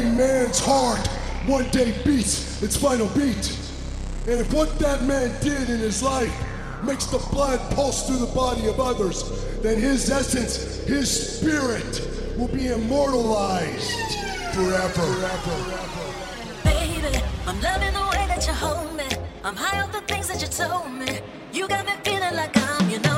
every 0.00 0.16
man's 0.16 0.58
heart 0.58 1.06
one 1.46 1.68
day 1.70 1.94
beats 2.04 2.62
its 2.62 2.76
final 2.76 3.06
beat. 3.08 3.56
And 4.26 4.40
if 4.40 4.52
what 4.52 4.78
that 4.78 5.02
man 5.04 5.30
did 5.42 5.68
in 5.68 5.78
his 5.78 6.02
life 6.02 6.32
makes 6.82 7.06
the 7.06 7.18
blood 7.30 7.58
pulse 7.74 8.06
through 8.06 8.18
the 8.18 8.32
body 8.34 8.66
of 8.68 8.80
others, 8.80 9.24
then 9.60 9.78
his 9.78 10.10
essence, 10.10 10.84
his 10.84 11.38
spirit, 11.38 12.08
will 12.38 12.48
be 12.48 12.68
immortalized 12.68 13.90
forever. 14.54 14.88
forever. 14.88 16.14
Baby, 16.64 17.22
I'm 17.46 17.60
loving 17.60 17.92
the 17.92 18.00
way 18.00 18.26
that 18.28 18.46
you 18.46 18.52
hold 18.52 18.96
me. 18.96 19.08
I'm 19.44 19.56
high 19.56 19.82
off 19.82 19.92
the 19.92 20.00
things 20.02 20.28
that 20.28 20.40
you 20.40 20.48
told 20.48 20.92
me. 20.92 21.20
You 21.52 21.68
got 21.68 21.84
me 21.84 21.92
feeling 22.04 22.36
like 22.36 22.56
I'm, 22.56 22.88
you 22.88 22.98
know. 23.00 23.09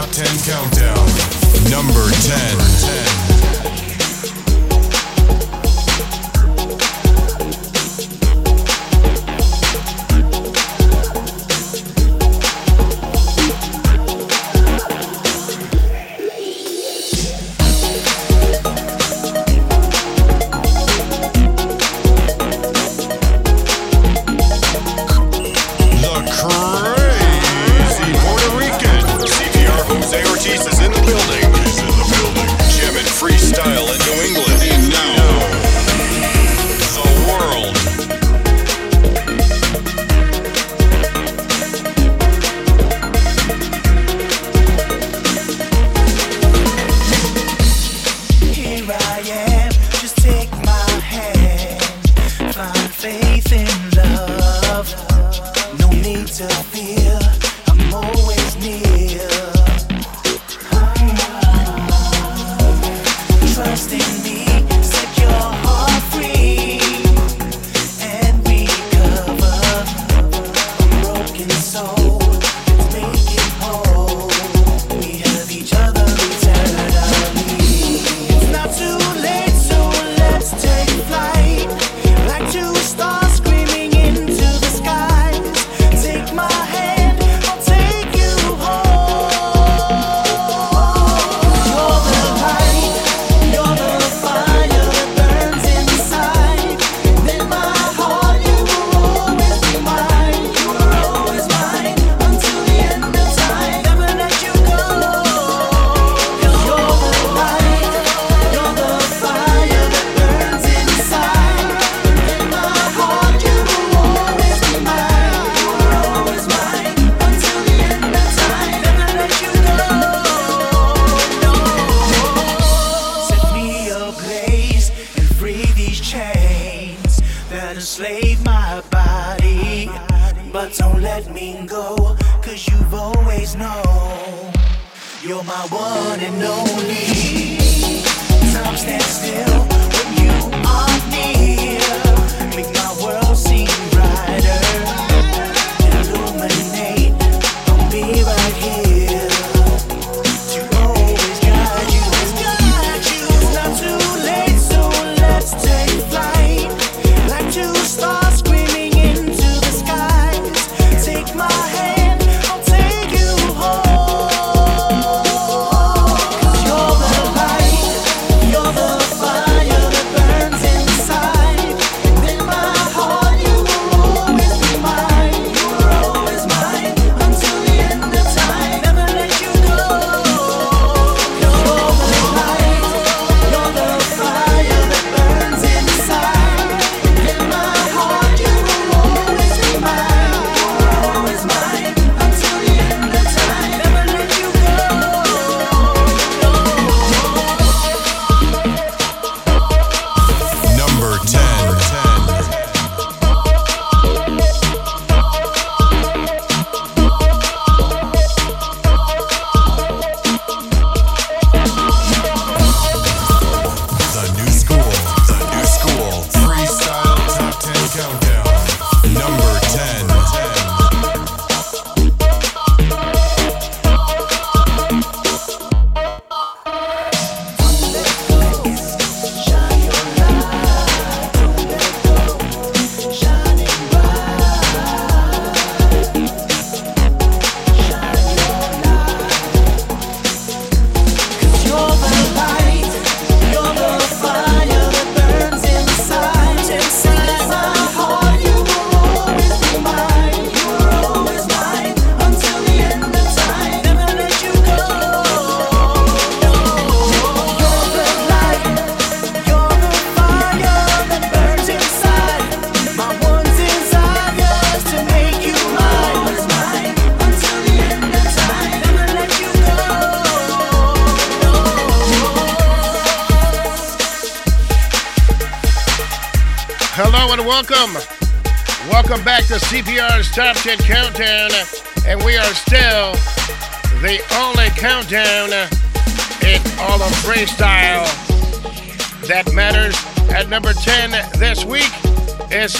Top 0.00 0.08
10 0.12 0.24
Countdown, 0.46 1.06
number 1.70 2.08
10. 2.22 3.29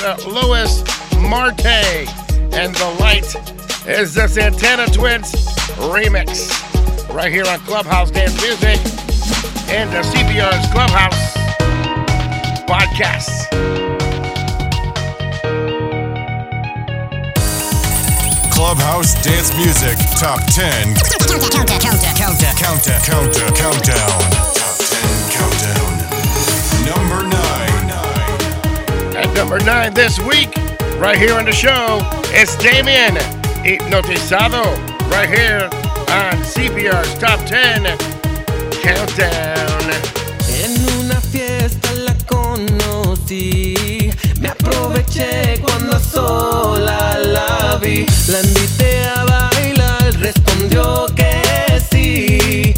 uh, 0.02 0.16
Luis 0.26 0.82
Marte, 1.18 2.08
and 2.54 2.74
The 2.74 2.96
Light 3.00 3.26
is 3.86 4.14
the 4.14 4.28
Santana 4.28 4.86
Twins 4.86 5.32
remix. 5.76 6.48
Right 7.12 7.32
here 7.32 7.46
on 7.46 7.58
Clubhouse 7.60 8.10
Dance 8.10 8.40
Music 8.40 8.78
and 9.68 9.90
the 9.90 10.02
CPR's 10.02 10.66
Clubhouse 10.72 11.34
podcast. 12.66 13.48
Clubhouse 18.52 19.14
Dance 19.22 19.54
Music 19.56 19.98
Top 20.18 20.40
10 20.52 20.94
Countdown 20.96 21.80
Countdown 21.80 22.14
Countdown 22.16 22.54
Countdown 22.56 23.00
Countdown 23.02 23.54
Countdown 23.54 24.20
Top 24.54 24.76
10 24.78 25.30
Countdown. 25.32 25.90
Number 26.86 27.28
9 27.28 27.49
at 29.30 29.36
number 29.36 29.58
nine 29.64 29.92
this 29.94 30.18
week, 30.20 30.54
right 30.98 31.18
here 31.18 31.34
on 31.34 31.44
the 31.44 31.52
show, 31.52 32.00
is 32.32 32.54
Damian 32.56 33.14
Hipnotizado, 33.64 34.64
right 35.10 35.28
here 35.28 35.64
on 36.10 36.32
CPR's 36.42 37.18
Top 37.18 37.40
10 37.46 37.84
Countdown. 38.82 39.90
En 40.62 40.72
una 40.98 41.20
fiesta 41.20 41.92
la 41.92 42.14
conocí, 42.26 44.10
me 44.40 44.48
aproveché 44.48 45.60
cuando 45.60 45.98
sola 45.98 47.18
la 47.18 47.78
vi, 47.80 48.06
la 48.28 48.40
invité 48.40 49.04
a 49.04 49.24
bailar, 49.24 50.14
respondió 50.20 51.06
que 51.14 51.80
sí. 51.90 52.69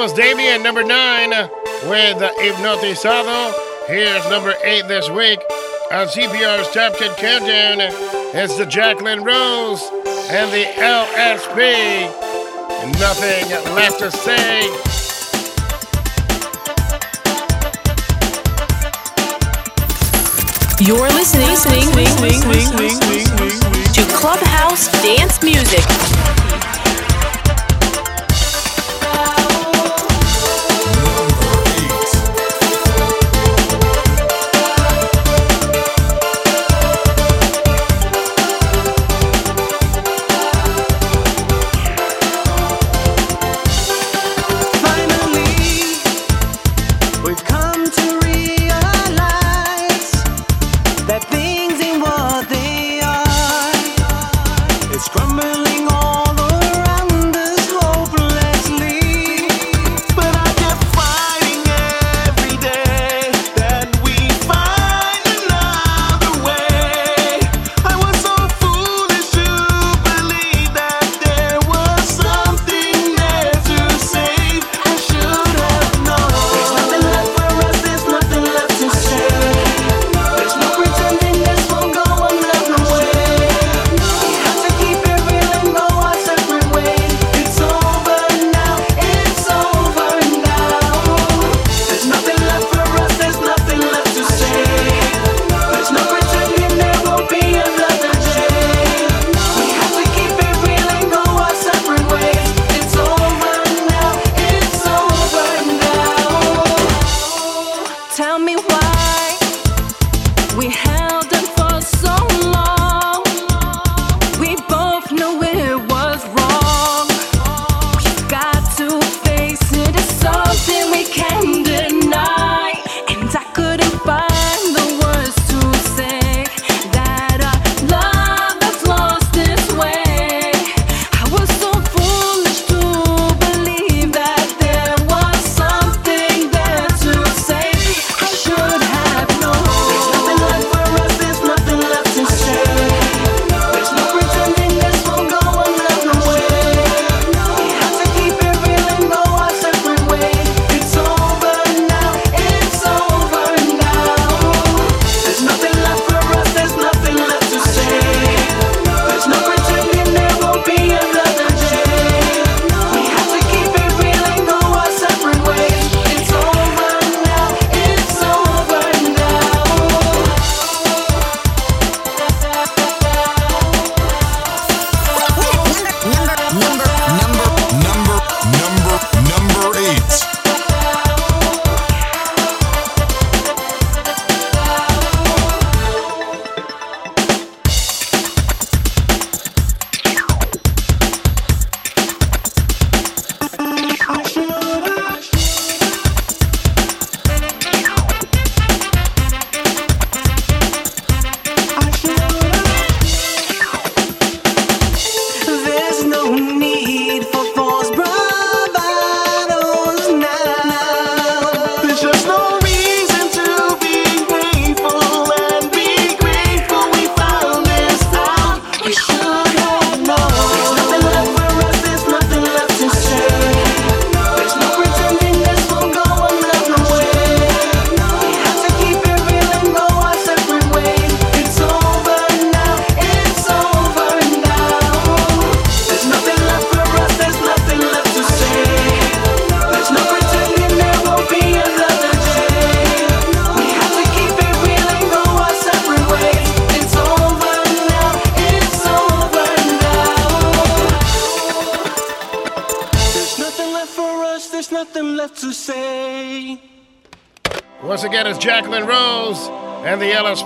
was 0.00 0.12
Damian, 0.14 0.62
number 0.62 0.82
nine, 0.82 1.28
with 1.28 2.16
Hipnotizado. 2.16 3.52
Here's 3.86 4.24
number 4.30 4.54
eight 4.64 4.88
this 4.88 5.10
week 5.10 5.38
on 5.92 6.06
CPR's 6.06 6.72
Top 6.72 6.96
10 6.96 7.16
Countdown. 7.16 7.76
It's 8.32 8.56
the 8.56 8.64
Jacqueline 8.64 9.22
Rose 9.22 9.82
and 10.30 10.50
the 10.52 10.64
LSP. 10.80 12.08
Nothing 12.98 13.50
left 13.74 13.98
to 13.98 14.10
say. 14.10 14.62
You're 20.82 21.10
listening, 21.10 21.46
listening, 21.48 21.84
listening, 21.94 22.30
listening, 22.30 22.48
listening, 22.48 22.78
listening, 22.78 22.96
listening, 22.96 23.28
listening, 23.36 23.68
listening 23.68 23.92
to 23.92 24.16
Clubhouse 24.16 24.90
Dance 25.02 25.42
Music. 25.42 25.84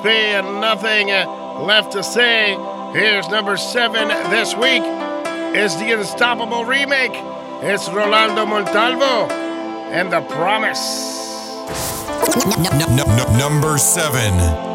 And 0.07 0.61
nothing 0.61 1.11
uh, 1.11 1.63
left 1.63 1.93
to 1.93 2.03
say. 2.03 2.55
Here's 2.93 3.27
number 3.29 3.57
seven 3.57 4.09
this 4.31 4.55
week 4.55 4.83
is 5.57 5.77
the 5.79 5.93
Unstoppable 5.93 6.67
remake. 6.67 7.13
It's 7.63 7.89
Rolando 7.89 8.45
Montalvo 8.45 9.33
and 9.91 10.13
The 10.13 10.21
Promise. 10.21 11.23
Number 13.39 13.79
seven. 13.79 14.74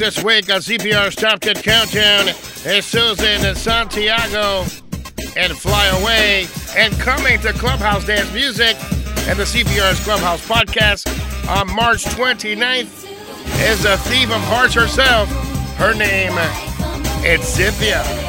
this 0.00 0.24
week 0.24 0.50
on 0.50 0.62
CPR's 0.62 1.14
Top 1.14 1.40
10 1.40 1.56
Countdown 1.56 2.28
is 2.64 2.86
Susan 2.86 3.54
Santiago 3.54 4.64
and 5.36 5.52
Fly 5.52 5.86
Away. 6.00 6.46
And 6.74 6.94
coming 6.94 7.38
to 7.40 7.52
Clubhouse 7.52 8.06
Dance 8.06 8.32
Music 8.32 8.76
and 9.28 9.38
the 9.38 9.44
CPR's 9.44 10.02
Clubhouse 10.02 10.40
Podcast 10.48 11.06
on 11.50 11.74
March 11.76 12.04
29th 12.04 13.04
is 13.70 13.84
a 13.84 13.98
Thief 13.98 14.30
of 14.30 14.40
Hearts 14.44 14.72
herself. 14.72 15.28
Her 15.76 15.92
name 15.92 16.32
is 17.22 17.46
Cynthia. 17.46 18.19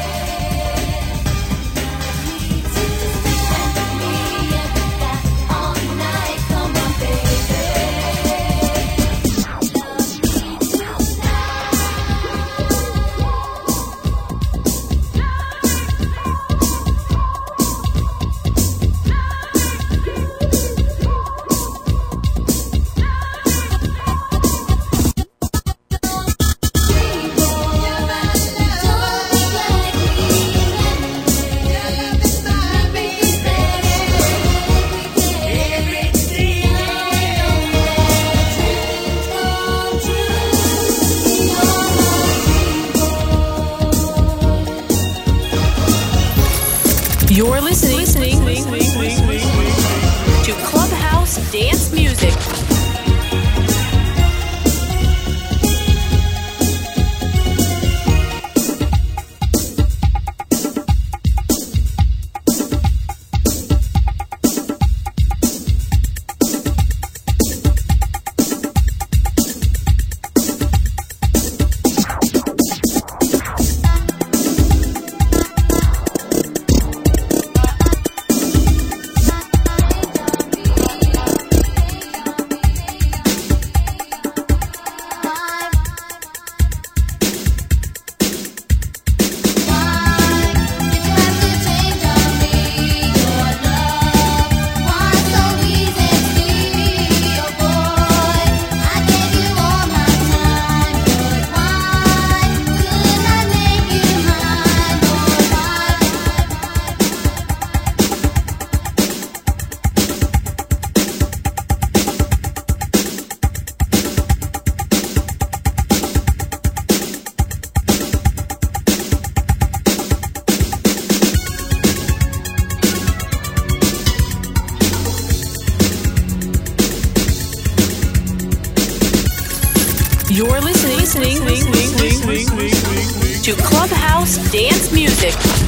Music. 135.22 135.61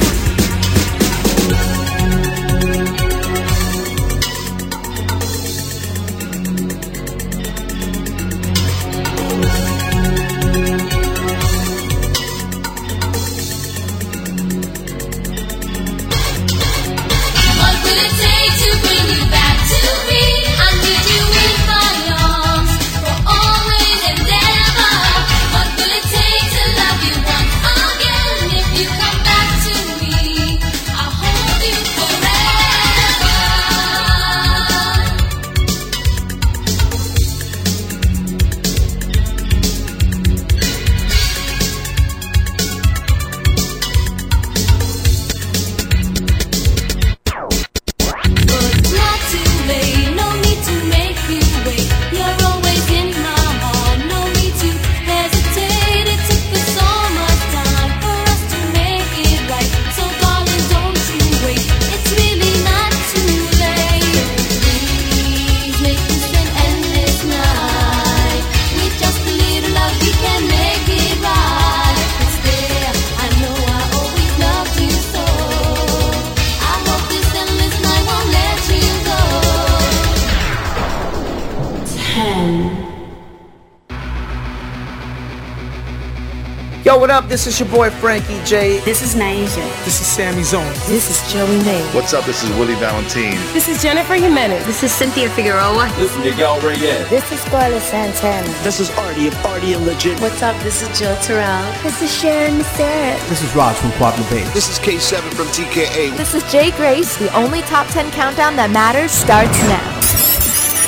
This 87.34 87.48
is 87.48 87.58
your 87.58 87.68
boy 87.68 87.90
Frankie 87.90 88.40
J. 88.44 88.78
This 88.84 89.02
is 89.02 89.16
Naija. 89.16 89.84
This 89.84 90.00
is 90.00 90.06
Sammy 90.06 90.44
Zone. 90.44 90.72
This 90.86 91.10
is 91.10 91.32
Joey 91.32 91.58
May. 91.64 91.82
What's 91.90 92.14
up? 92.14 92.24
This 92.26 92.44
is 92.44 92.50
Willie 92.50 92.76
Valentine. 92.76 93.34
This 93.52 93.68
is 93.68 93.82
Jennifer 93.82 94.14
Jimenez. 94.14 94.64
This 94.66 94.84
is 94.84 94.92
Cynthia 94.92 95.28
Figueroa. 95.30 95.92
This 95.96 96.14
is 96.14 96.18
Miguel 96.18 96.60
Reyes. 96.60 97.10
This 97.10 97.32
is 97.32 97.40
Scarlett 97.40 97.82
Santana. 97.82 98.46
This 98.62 98.78
is 98.78 98.88
Artie 98.90 99.26
of 99.26 99.34
Artie 99.46 99.72
and 99.72 99.84
Legit. 99.84 100.20
What's 100.20 100.42
up? 100.42 100.56
This 100.62 100.80
is 100.80 100.96
Jill 100.96 101.16
Terrell. 101.22 101.82
This 101.82 102.00
is 102.02 102.14
Sharon 102.14 102.62
Sarah. 102.62 103.18
This 103.28 103.42
is 103.42 103.52
Raj 103.56 103.74
from 103.78 103.90
Quadra 103.98 104.22
Bay. 104.30 104.44
This 104.54 104.70
is 104.70 104.78
K7 104.78 105.34
from 105.34 105.48
TKA. 105.48 106.16
This 106.16 106.36
is 106.36 106.44
Jay 106.52 106.70
Grace. 106.70 107.16
The 107.16 107.34
only 107.36 107.62
top 107.62 107.88
10 107.88 108.12
countdown 108.12 108.54
that 108.54 108.70
matters 108.70 109.10
starts 109.10 109.58
now. 109.62 109.94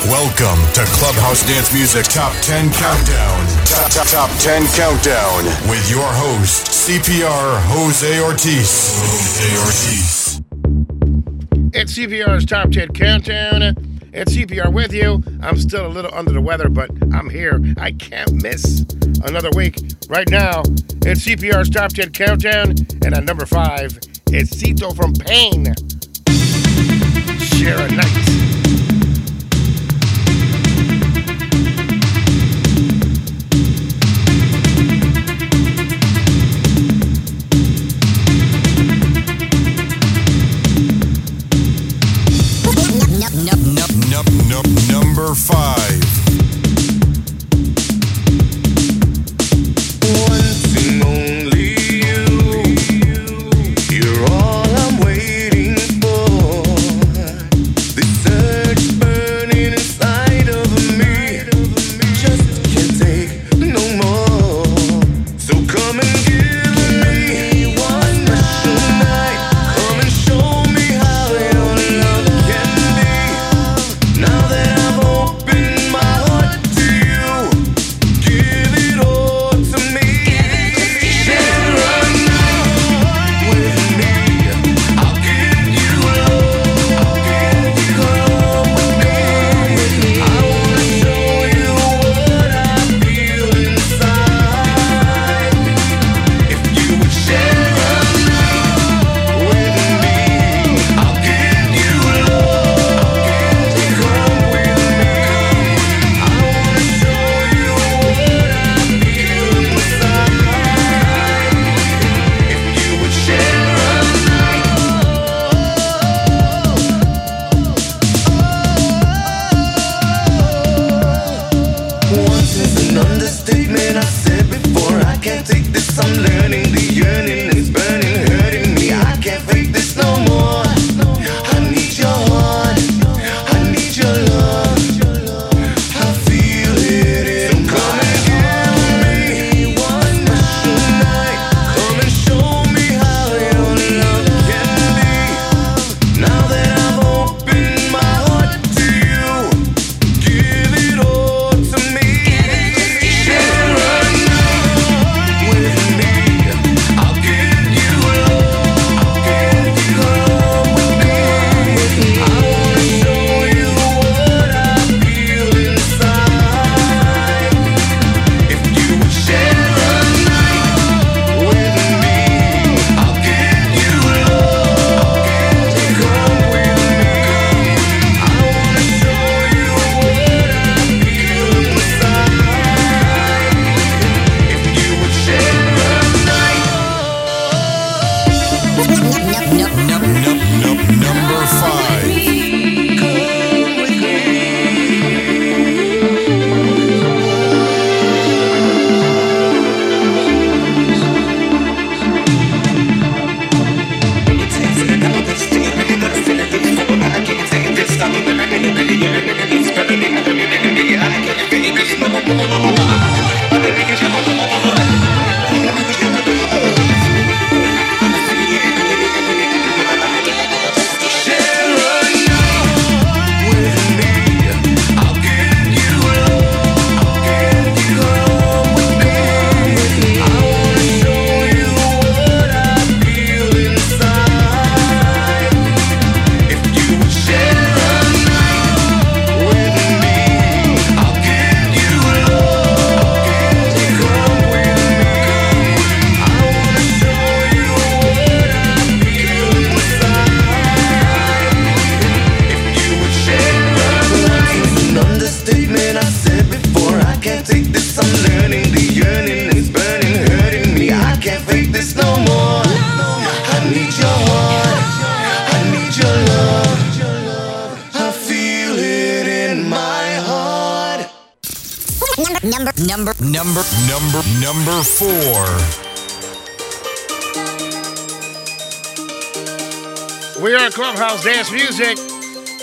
Welcome 0.07 0.63
to 0.71 0.85
Clubhouse 0.85 1.45
Dance 1.45 1.73
Music 1.73 2.05
Top 2.05 2.31
10 2.41 2.71
Countdown. 2.71 3.45
Top, 3.65 3.91
top, 3.91 4.07
top 4.07 4.29
10 4.39 4.65
Countdown 4.67 5.43
with 5.69 5.91
your 5.91 6.07
host, 6.07 6.87
CPR 6.87 7.59
Jose 7.65 8.21
Ortiz. 8.21 8.93
Jose 9.03 9.57
Ortiz. 9.59 10.41
It's 11.73 11.97
CPR's 11.97 12.45
Top 12.45 12.71
10 12.71 12.93
Countdown. 12.93 13.75
It's 14.13 14.33
CPR 14.33 14.71
with 14.71 14.93
you. 14.93 15.21
I'm 15.41 15.57
still 15.57 15.85
a 15.85 15.89
little 15.89 16.13
under 16.13 16.31
the 16.31 16.41
weather, 16.41 16.69
but 16.69 16.89
I'm 17.13 17.29
here. 17.29 17.61
I 17.77 17.91
can't 17.91 18.31
miss 18.41 18.85
another 19.25 19.49
week. 19.57 19.77
Right 20.07 20.29
now, 20.29 20.61
it's 21.05 21.25
CPR's 21.27 21.69
Top 21.69 21.91
10 21.91 22.11
Countdown. 22.13 22.75
And 23.03 23.13
at 23.13 23.25
number 23.25 23.45
five, 23.45 23.99
it's 24.27 24.55
Sito 24.55 24.95
from 24.95 25.11
Pain. 25.15 25.65
Share 27.41 27.85
a 27.85 27.91
night. 27.91 28.56
Num- 45.37 45.76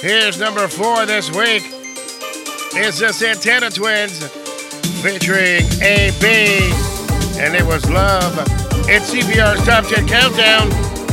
Here's 0.05 0.39
number 0.39 0.69
four 0.69 1.07
this 1.07 1.31
week. 1.31 1.63
It's 2.77 3.01
the 3.01 3.11
Santana 3.11 3.71
Twins 3.71 4.23
featuring 5.01 5.65
Aby, 5.81 6.61
and 7.41 7.55
it 7.55 7.65
was 7.65 7.89
Love. 7.89 8.37
It's 8.87 9.11
CPR's 9.11 9.65
Top 9.65 9.87
10 9.87 10.07
Countdown. 10.07 10.69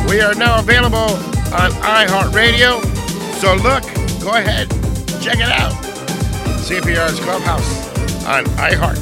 We 0.10 0.20
are 0.20 0.36
now 0.36 0.60
available 0.60 1.16
on 1.56 1.72
iHeartRadio. 1.72 2.84
So 3.40 3.56
look, 3.56 3.84
go 4.22 4.36
ahead, 4.36 4.70
check 5.24 5.38
it 5.38 5.48
out. 5.48 5.72
CPR's 6.60 7.22
Clubhouse 7.22 7.88
on 8.26 8.44
iHeart. 8.58 9.01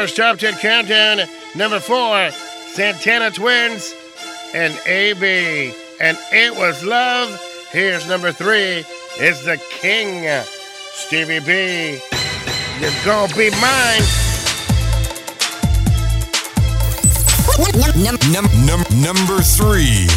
Radio's 0.00 0.16
Top 0.16 0.38
10 0.38 0.54
Countdown, 0.54 1.28
number 1.54 1.78
four, 1.78 2.30
Santana 2.72 3.30
Twins 3.30 3.94
and 4.54 4.72
Aby. 4.86 5.74
And 6.00 6.16
it 6.32 6.56
was 6.56 6.82
love. 6.82 7.38
Here's 7.70 8.08
number 8.08 8.32
three, 8.32 8.82
is 9.20 9.44
the 9.44 9.60
king, 9.68 10.26
Stevie 10.94 11.40
B. 11.40 12.00
You're 12.80 13.04
gonna 13.04 13.34
be 13.34 13.50
mine. 13.50 14.02
Num- 17.94 18.32
num- 18.32 18.64
num- 18.64 19.02
number 19.02 19.42
three. 19.42 20.08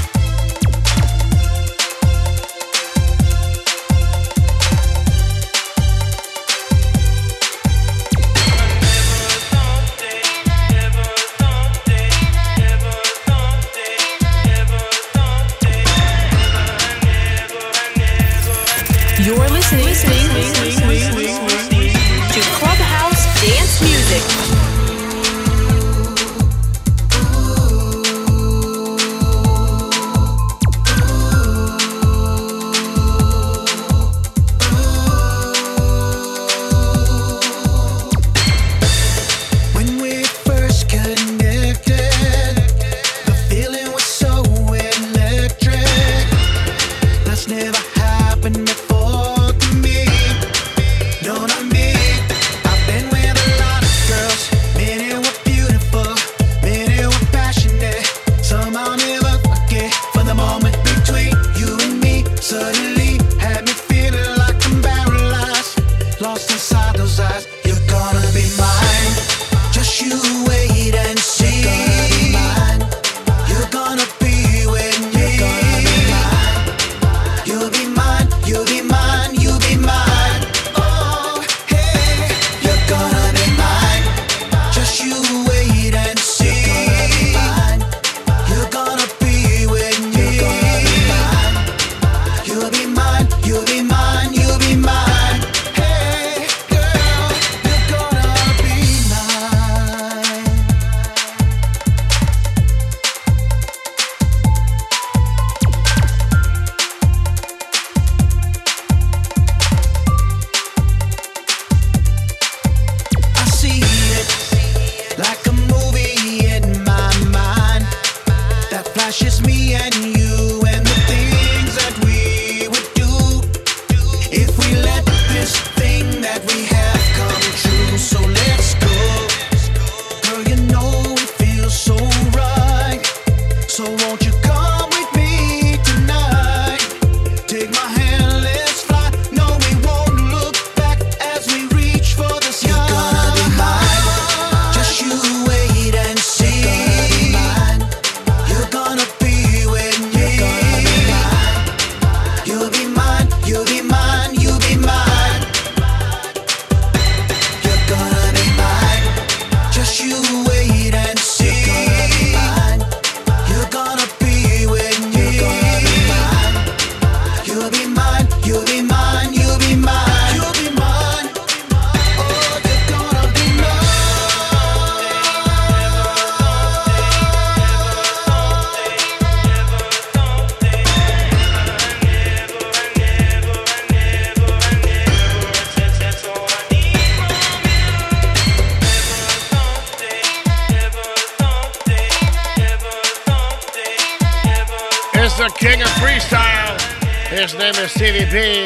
TVP, 197.93 198.65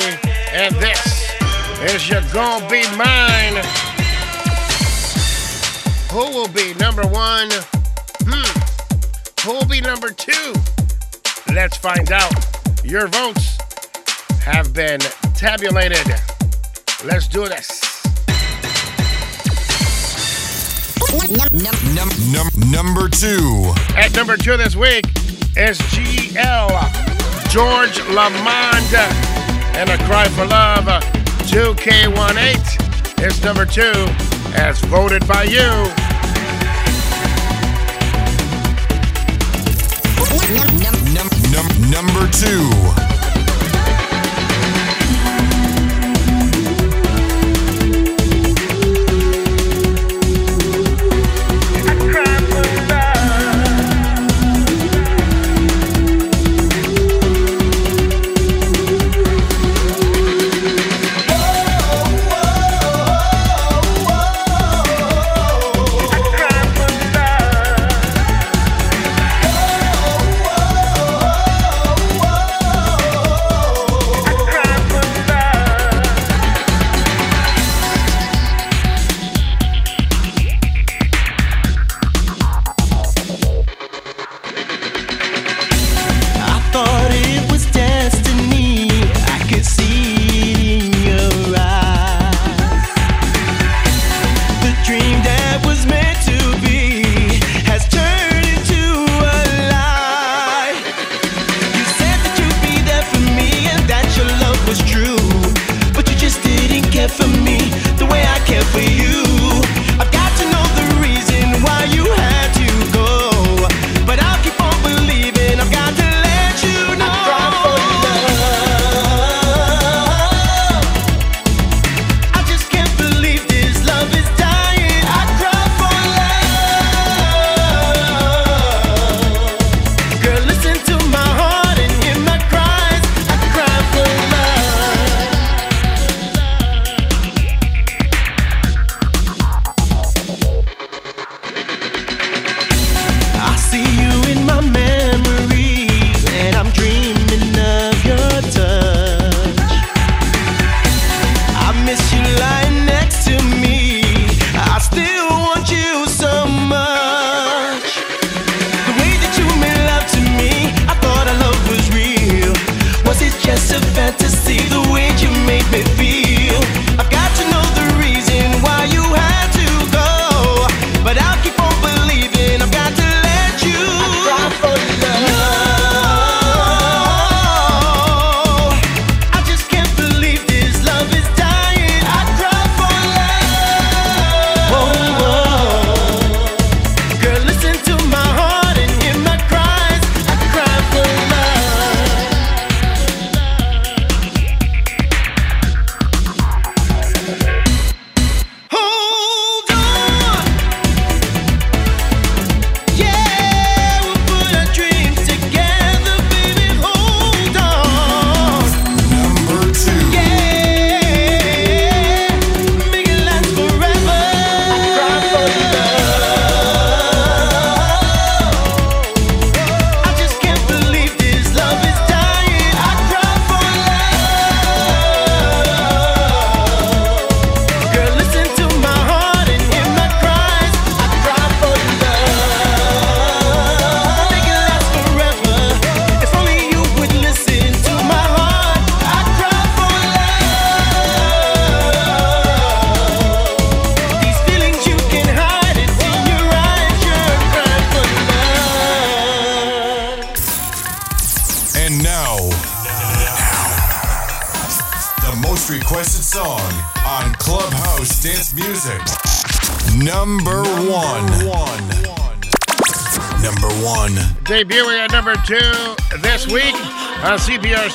and 0.53 0.73
this 0.75 1.31
is 1.93 2.09
You're 2.09 2.21
Gonna 2.33 2.67
Be 2.69 2.83
Mine. 2.95 3.61
Who 6.11 6.31
will 6.33 6.47
be 6.47 6.73
number 6.75 7.05
one? 7.07 7.49
Hmm. 8.23 9.45
Who 9.45 9.53
will 9.53 9.65
be 9.65 9.81
number 9.81 10.09
two? 10.09 10.53
Let's 11.53 11.77
find 11.77 12.11
out. 12.11 12.33
Your 12.83 13.07
votes 13.07 13.57
have 14.43 14.73
been 14.73 14.99
tabulated. 15.35 16.07
Let's 17.03 17.27
do 17.27 17.47
this. 17.47 17.83
Number 22.71 23.09
two. 23.09 23.73
At 23.95 24.15
number 24.15 24.37
two 24.37 24.57
this 24.57 24.75
week 24.75 25.05
is 25.57 25.77
GL. 25.79 27.06
George 27.49 27.99
Lamond, 28.09 28.93
and 29.75 29.89
A 29.89 29.97
Cry 30.05 30.27
for 30.29 30.45
Love, 30.45 30.85
2K18 31.47 33.23
is 33.25 33.43
number 33.43 33.65
two, 33.65 33.93
as 34.55 34.79
voted 34.81 35.25
by 35.27 35.43
you. 35.43 35.71
Number 41.89 42.27
two. 42.31 43.16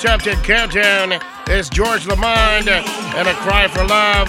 Accepted 0.03 0.43
Countdown 0.43 1.13
is 1.49 1.71
George 1.71 2.09
Lamond 2.09 2.69
and 2.69 3.29
A 3.29 3.35
Cry 3.35 3.69
for 3.69 3.87
Love 3.87 4.27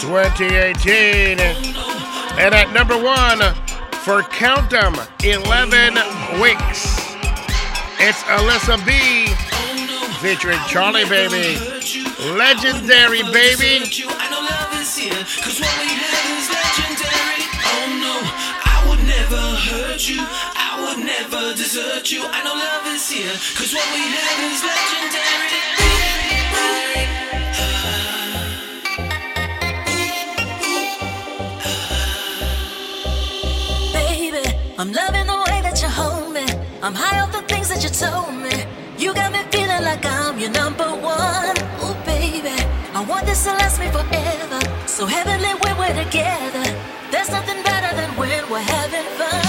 2018. 0.00 1.38
And 1.38 2.52
at 2.52 2.72
number 2.72 3.00
one 3.00 3.38
for 4.02 4.22
Countem, 4.26 4.98
11 5.22 5.94
Weeks, 6.42 6.98
it's 8.02 8.24
A 8.26 8.42
Lisa 8.42 8.74
B 8.82 9.30
featuring 10.18 10.58
Charlie 10.66 11.04
Babie. 11.04 11.54
Legendary 12.34 13.22
Baby. 13.30 13.86
Cause 13.86 15.60
what 15.62 15.78
we 15.78 15.94
have 15.94 16.26
is 16.34 16.50
legendary. 16.50 17.46
Oh 17.70 17.86
no, 18.02 18.18
I 18.66 18.82
would 18.90 19.06
never 19.06 19.38
hurt 19.62 20.08
you 20.08 20.57
would 20.82 21.00
never 21.04 21.54
desert 21.54 22.10
you. 22.10 22.22
I 22.22 22.42
know 22.44 22.54
love 22.54 22.86
is 22.94 23.08
here, 23.10 23.36
cause 23.58 23.72
what 23.74 23.88
we 23.94 24.02
have 24.16 24.38
is 24.50 24.62
legendary. 24.62 25.28
I'm 34.80 34.92
loving 34.92 35.26
the 35.26 35.34
way 35.34 35.60
that 35.62 35.82
you 35.82 35.88
hold 35.88 36.32
me. 36.32 36.46
I'm 36.82 36.94
high 36.94 37.18
off 37.18 37.32
the 37.32 37.42
things 37.52 37.68
that 37.68 37.82
you 37.82 37.90
told 37.90 38.32
me. 38.32 38.54
You 38.96 39.12
got 39.12 39.32
me 39.32 39.40
feeling 39.50 39.82
like 39.82 40.06
I'm 40.06 40.38
your 40.38 40.50
number 40.50 40.86
one. 40.86 41.56
Oh, 41.82 42.00
baby, 42.06 42.54
I 42.94 43.04
want 43.04 43.26
this 43.26 43.42
to 43.42 43.50
last 43.54 43.80
me 43.80 43.88
forever. 43.90 44.60
So 44.86 45.04
heavenly 45.04 45.50
when 45.62 45.76
we're 45.78 46.04
together, 46.04 46.62
there's 47.10 47.28
nothing 47.28 47.60
better 47.64 47.90
than 47.96 48.10
when 48.16 48.48
we're 48.48 48.60
having 48.60 49.08
fun. 49.18 49.47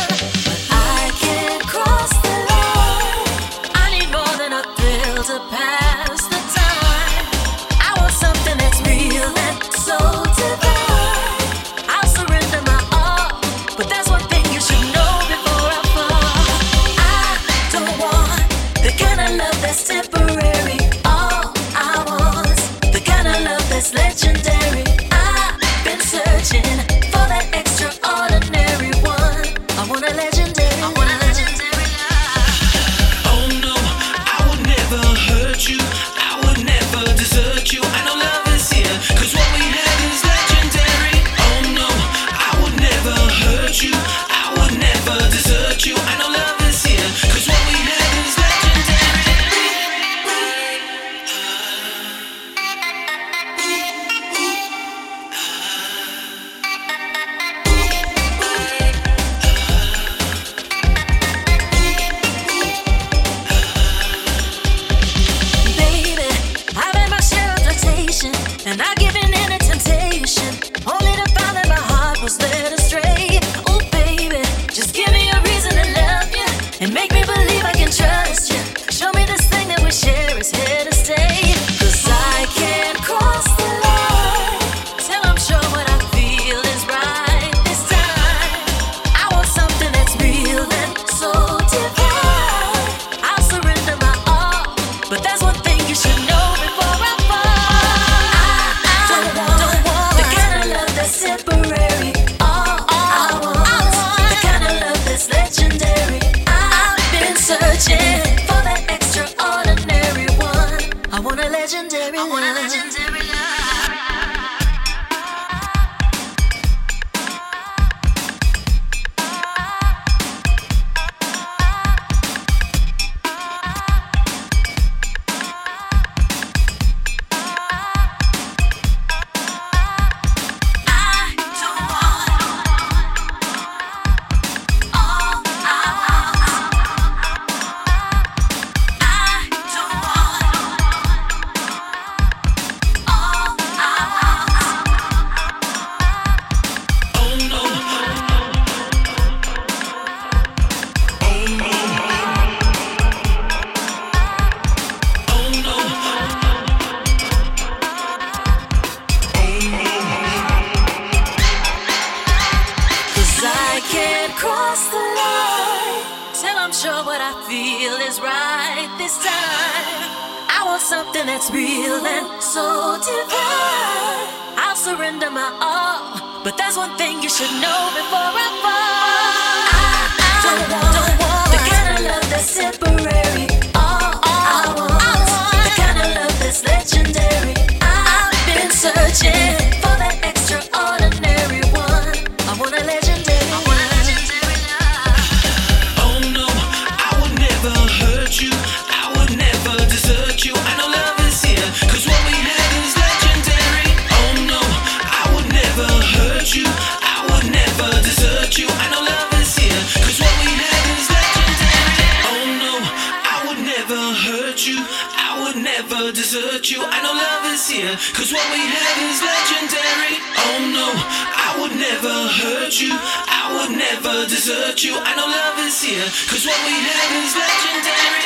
Cause 218.16 218.32
what 218.32 218.48
we 218.52 218.62
have 218.64 218.98
is 219.12 219.20
legendary. 219.22 220.16
Oh 220.48 220.60
no, 220.72 220.88
I 220.96 221.56
would 221.60 221.76
never 221.76 222.16
hurt 222.40 222.80
you. 222.80 222.96
I 222.96 223.52
would 223.56 223.76
never 223.76 224.28
desert 224.28 224.84
you. 224.84 224.96
I 224.96 225.16
know 225.16 225.28
love 225.28 225.60
is 225.68 225.82
here. 225.82 226.08
Cause 226.32 226.46
what 226.48 226.60
we 226.64 226.76
have 226.80 227.12
is 227.20 227.32
legendary. 227.36 228.24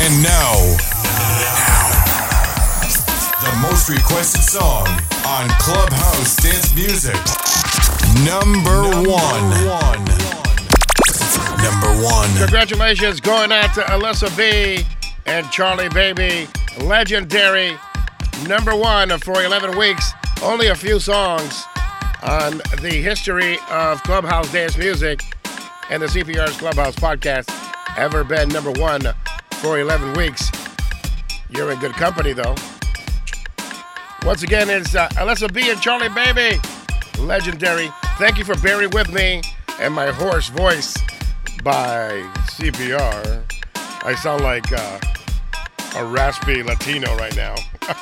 And 0.00 0.22
now, 0.22 0.52
the 3.44 3.52
most 3.60 3.88
requested 3.88 4.42
song 4.42 4.86
on 5.26 5.48
Clubhouse 5.60 6.36
Dance 6.36 6.74
Music. 6.74 7.16
Number, 8.24 8.88
Number 8.90 9.10
one. 9.10 9.44
one. 9.68 10.04
Number 11.62 11.92
one. 12.04 12.30
Congratulations 12.38 13.20
going 13.20 13.52
out 13.52 13.74
to 13.74 13.94
A 13.94 13.96
Lisa 13.98 14.30
B 14.36 14.84
and 15.26 15.50
Charlie 15.50 15.88
Babie. 15.90 16.48
Legendary 16.82 17.76
number 18.48 18.74
one 18.74 19.16
for 19.18 19.42
11 19.42 19.76
weeks. 19.76 20.12
Only 20.42 20.68
a 20.68 20.74
few 20.74 21.00
songs 21.00 21.64
on 22.22 22.58
the 22.80 23.00
history 23.02 23.58
of 23.70 24.02
Clubhouse 24.02 24.50
dance 24.52 24.76
music 24.76 25.22
and 25.90 26.02
the 26.02 26.06
CPR's 26.06 26.56
Clubhouse 26.56 26.96
podcast 26.96 27.48
ever 27.96 28.24
been 28.24 28.48
number 28.48 28.72
one 28.72 29.02
for 29.60 29.78
11 29.78 30.14
weeks. 30.14 30.50
You're 31.50 31.72
in 31.72 31.78
good 31.80 31.92
company, 31.92 32.32
though. 32.32 32.54
Once 34.24 34.42
again, 34.42 34.68
it's 34.70 34.94
uh, 34.94 35.08
A 35.18 35.26
Lisa 35.26 35.48
B 35.48 35.70
and 35.70 35.80
Charlie 35.80 36.08
Babie. 36.08 36.58
Legendary. 37.18 37.90
Thank 38.18 38.38
you 38.38 38.44
for 38.44 38.56
bearing 38.60 38.90
with 38.90 39.12
me 39.12 39.42
and 39.80 39.92
my 39.94 40.08
hoarse 40.10 40.48
voice 40.48 40.96
by 41.62 42.22
CPR. 42.50 43.42
I 44.02 44.14
sound 44.14 44.42
like 44.42 44.70
uh, 44.72 45.00
a 45.96 46.04
raspy 46.04 46.62
Latino 46.62 47.16
right 47.16 47.34
now. 47.34 47.54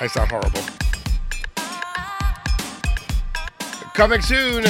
I 0.00 0.06
sound 0.06 0.30
horrible. 0.30 0.60
Coming 3.94 4.22
soon, 4.22 4.64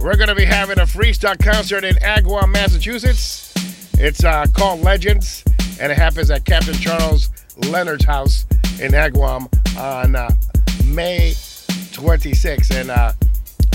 we're 0.00 0.16
going 0.16 0.28
to 0.28 0.34
be 0.34 0.44
having 0.44 0.80
a 0.80 0.82
freestyle 0.82 1.38
concert 1.40 1.84
in 1.84 1.94
Agawam, 1.96 2.50
Massachusetts. 2.50 3.54
It's 3.94 4.24
uh, 4.24 4.46
called 4.54 4.80
Legends, 4.80 5.44
and 5.80 5.92
it 5.92 5.98
happens 5.98 6.32
at 6.32 6.44
Captain 6.44 6.74
Charles 6.74 7.30
Leonard's 7.58 8.04
house 8.04 8.44
in 8.80 8.90
Agawam 8.90 9.46
on 9.78 10.16
uh, 10.16 10.28
May 10.86 11.34
26th. 11.92 12.74
And 12.74 12.90
uh, 12.90 13.12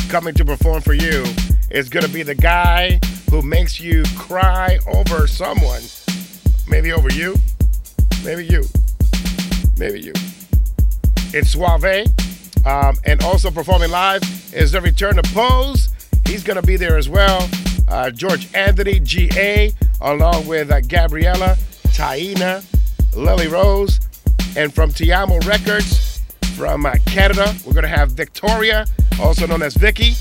coming 0.09 0.33
to 0.33 0.43
perform 0.43 0.81
for 0.81 0.93
you 0.93 1.23
is 1.71 1.87
going 1.87 2.05
to 2.05 2.11
be 2.11 2.23
the 2.23 2.35
guy 2.35 2.99
who 3.29 3.41
makes 3.41 3.79
you 3.79 4.03
cry 4.17 4.77
over 4.87 5.25
someone. 5.25 5.83
Maybe 6.67 6.91
over 6.91 7.09
you, 7.13 7.37
maybe 8.23 8.45
you, 8.45 8.63
maybe 9.77 10.01
you. 10.01 10.13
It's 11.33 11.51
Suave. 11.51 12.07
Um, 12.65 12.97
and 13.05 13.23
also 13.23 13.49
performing 13.49 13.91
live 13.91 14.21
is 14.53 14.73
the 14.73 14.81
return 14.81 15.17
of 15.17 15.25
Pose. 15.33 15.89
He's 16.25 16.43
going 16.43 16.59
to 16.59 16.65
be 16.65 16.75
there 16.75 16.97
as 16.97 17.07
well. 17.07 17.49
Uh, 17.87 18.11
George 18.11 18.53
Anthony, 18.53 18.99
GA, 18.99 19.73
along 20.01 20.47
with 20.47 20.69
uh, 20.69 20.81
Gabriella, 20.81 21.55
Taina, 21.87 22.63
Lily 23.15 23.47
Rose, 23.47 24.01
and 24.57 24.73
from 24.73 24.89
Tiamo 24.91 25.45
Records 25.47 26.21
from 26.57 26.85
uh, 26.85 26.95
Canada, 27.05 27.55
we're 27.65 27.73
going 27.73 27.83
to 27.83 27.87
have 27.87 28.11
Victoria, 28.11 28.85
also 29.21 29.47
known 29.47 29.61
as 29.61 29.75
Vicky, 29.75 30.13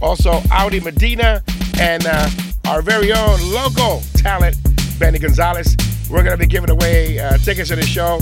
also 0.00 0.40
Audi 0.52 0.78
Medina, 0.80 1.42
and 1.80 2.06
uh, 2.06 2.28
our 2.68 2.82
very 2.82 3.12
own 3.12 3.40
local 3.52 4.02
talent, 4.14 4.56
Benny 4.98 5.18
Gonzalez. 5.18 5.76
We're 6.12 6.22
going 6.22 6.32
to 6.32 6.36
be 6.36 6.46
giving 6.46 6.68
away 6.68 7.18
uh, 7.18 7.38
tickets 7.38 7.70
to 7.70 7.76
the 7.76 7.86
show 7.86 8.18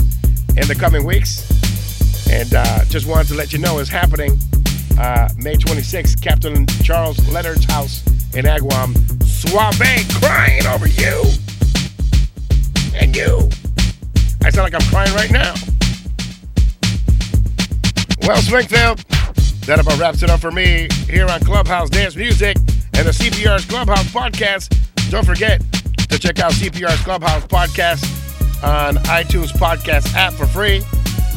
in 0.55 0.65
the 0.69 0.75
coming 0.79 1.03
weeks. 1.03 1.45
And 2.29 2.53
uh, 2.53 2.85
just 2.85 3.05
wanted 3.05 3.27
to 3.27 3.35
let 3.35 3.51
you 3.51 3.59
know 3.59 3.79
it's 3.79 3.89
happening 3.89 4.39
uh, 4.97 5.27
May 5.35 5.55
26th, 5.55 6.21
Captain 6.21 6.65
Charles 6.83 7.19
Leonard's 7.27 7.65
house 7.65 8.01
in 8.33 8.45
Agawam. 8.45 8.95
Suave 9.25 9.75
crying 10.21 10.65
over 10.67 10.87
you 10.87 11.21
and 12.95 13.13
you. 13.13 13.49
I 14.41 14.51
sound 14.51 14.71
like 14.71 14.73
I'm 14.73 14.89
crying 14.89 15.13
right 15.13 15.31
now. 15.31 15.53
Well, 18.25 18.41
Springfield, 18.41 18.99
that 19.65 19.79
about 19.81 19.99
wraps 19.99 20.23
it 20.23 20.29
up 20.29 20.39
for 20.39 20.51
me 20.51 20.87
here 21.09 21.27
on 21.27 21.41
Clubhouse 21.41 21.89
Dance 21.89 22.15
Music 22.15 22.55
and 22.93 23.05
the 23.05 23.11
CPR's 23.11 23.65
Clubhouse 23.65 24.07
Podcast. 24.13 24.77
Don't 25.09 25.25
forget 25.25 25.61
to 26.11 26.19
check 26.19 26.39
out 26.39 26.51
CPR's 26.51 27.01
Clubhouse 27.03 27.45
Podcast 27.45 28.03
on 28.63 28.95
iTunes 29.05 29.51
Podcast 29.51 30.13
app 30.13 30.33
for 30.33 30.45
free 30.45 30.83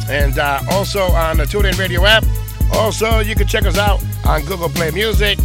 and 0.09 0.37
uh, 0.37 0.59
also 0.69 1.03
on 1.13 1.37
the 1.37 1.45
TuneIn 1.45 1.79
Radio 1.79 2.05
app. 2.05 2.25
Also, 2.73 3.19
you 3.19 3.35
can 3.35 3.47
check 3.47 3.65
us 3.65 3.77
out 3.77 4.03
on 4.25 4.43
Google 4.45 4.67
Play 4.67 4.91
Music 4.91 5.39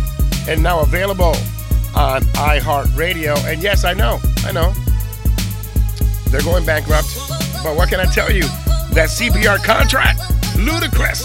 and 0.49 0.61
now 0.61 0.81
available 0.81 1.37
on 1.95 2.23
iHeartRadio. 2.35 3.37
And 3.51 3.63
yes, 3.63 3.85
I 3.85 3.95
know, 3.95 4.19
I 4.45 4.51
know, 4.51 4.73
they're 6.31 6.43
going 6.43 6.67
bankrupt. 6.67 7.09
But 7.63 7.77
what 7.77 7.89
can 7.89 8.01
I 8.01 8.07
tell 8.07 8.33
you? 8.33 8.43
That 8.95 9.11
CPR 9.11 9.63
contract, 9.65 10.19
ludicrous. 10.59 11.23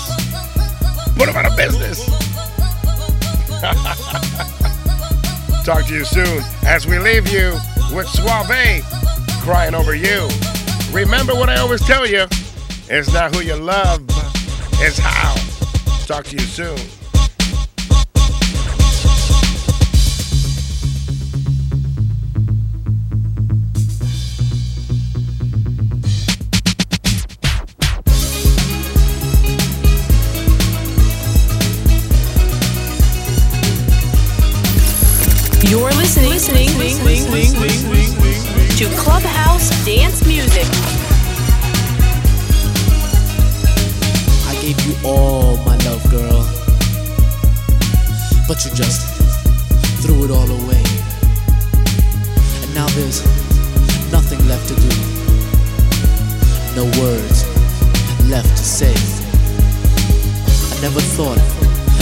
Put 1.16 1.26
them 1.26 1.36
out 1.36 1.48
of 1.48 1.58
business. 1.58 2.06
Talk 5.66 5.88
to 5.88 5.96
you 5.96 6.06
soon 6.06 6.44
as 6.64 6.86
we 6.86 7.00
leave 7.00 7.28
you 7.28 7.58
with 7.94 8.08
Suave 8.08 8.84
crying 9.42 9.76
over 9.76 9.96
you. 9.96 10.28
Remember 10.92 11.34
what 11.34 11.50
I 11.50 11.58
always 11.58 11.86
tell 11.86 12.08
you 12.08 12.26
it's 12.88 13.12
not 13.14 13.36
who 13.36 13.42
you 13.42 13.56
love, 13.56 14.02
it's 14.82 14.98
how. 14.98 15.36
Talk 16.06 16.26
to 16.26 16.36
you 16.36 16.46
soon. 16.46 17.05
You're 35.68 35.92
listening, 35.94 36.30
listening, 36.30 36.68
to 38.78 38.86
Clubhouse 38.98 39.70
Dance 39.84 40.26
Music. 40.28 40.68
I 44.48 44.54
gave 44.62 44.80
you 44.86 44.96
all 45.04 45.58
my 45.66 45.76
love, 45.78 46.04
girl. 46.12 46.48
But 48.48 48.64
you 48.64 48.72
just 48.76 49.10
threw 50.04 50.26
it 50.26 50.32
all 50.32 50.50
away. 50.50 50.84
And 52.62 52.76
now 52.76 52.88
there's 52.90 53.24
nothing 54.12 54.48
left 54.48 54.68
to 54.68 54.76
do. 54.76 54.90
No 56.76 56.86
words 57.02 57.44
left 58.30 58.56
to 58.56 58.64
say. 58.64 58.94
I 60.76 60.82
never 60.82 61.02
thought 61.02 61.40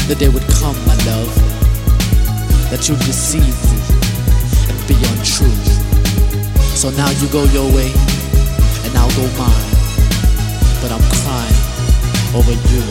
the 0.07 0.15
day 0.15 0.27
would 0.27 0.47
come, 0.47 0.75
my 0.85 0.95
love, 1.05 1.52
that 2.73 2.89
you'd 2.89 2.97
deceive 3.01 3.53
me 3.69 3.77
and 4.65 4.77
be 4.89 4.97
untrue. 5.13 5.53
So 6.73 6.89
now 6.97 7.07
you 7.21 7.27
go 7.29 7.43
your 7.53 7.69
way, 7.69 7.93
and 8.83 8.97
I'll 8.97 9.13
go 9.13 9.29
mine. 9.37 9.69
But 10.81 10.89
I'm 10.89 11.05
crying 11.21 11.61
over 12.33 12.49
you. 12.51 12.81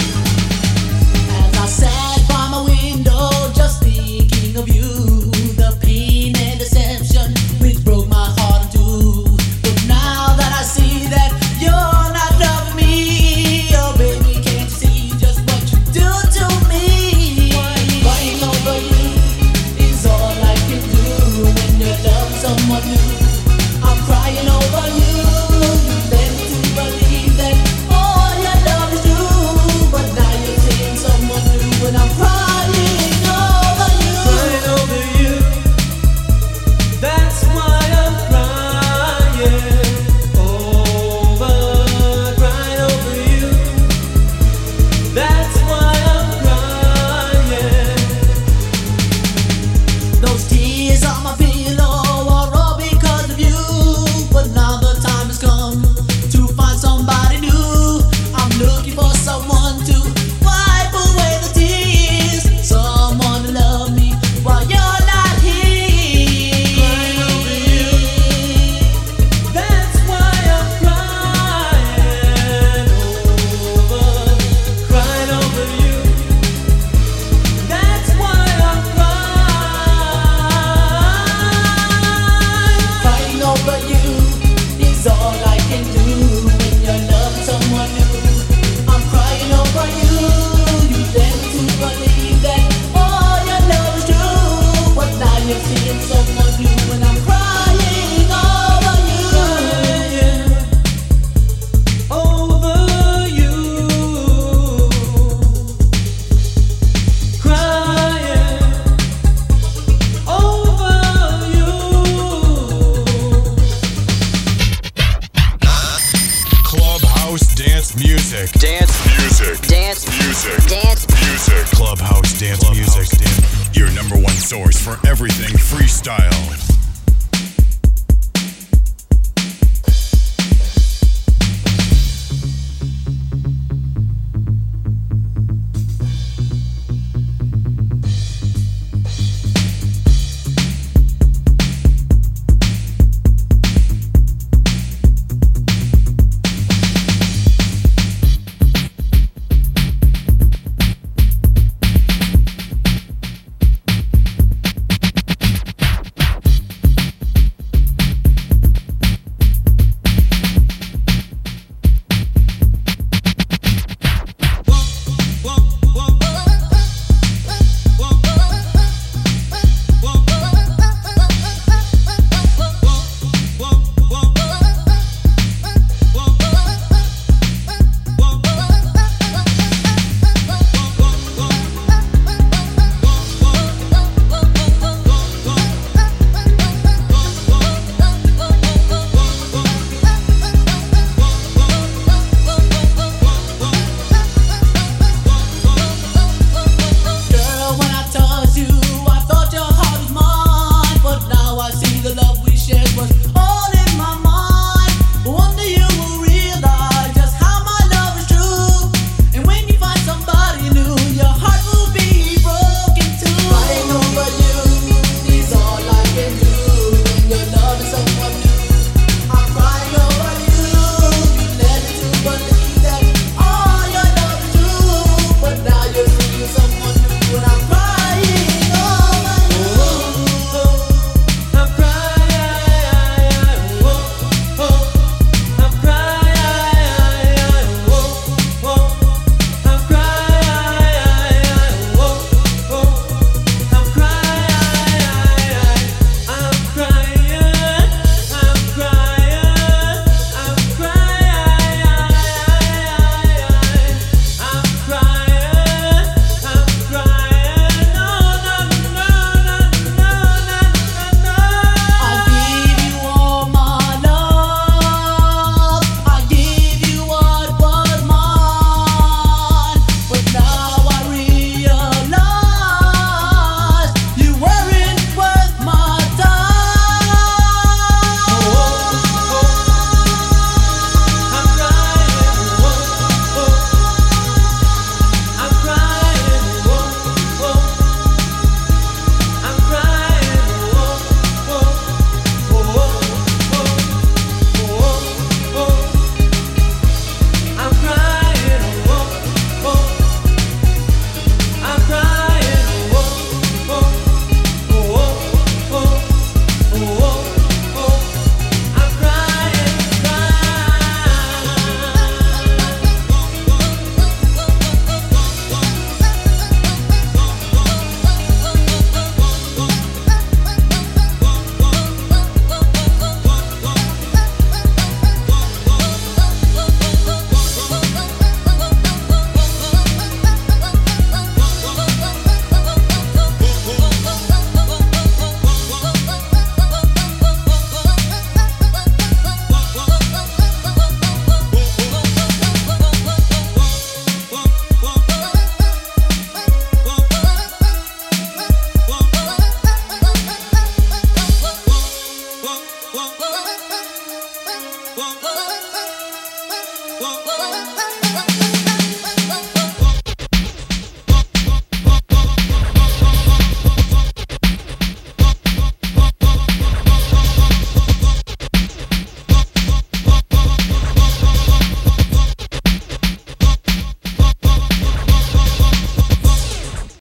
As 1.34 1.58
I 1.58 1.66
sat 1.66 2.28
by 2.28 2.46
my 2.54 2.62
window, 2.62 3.26
just 3.58 3.82
thinking 3.82 4.56
of 4.56 4.68
you, 4.68 4.91